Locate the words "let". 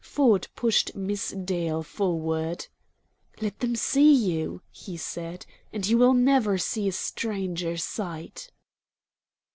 3.39-3.59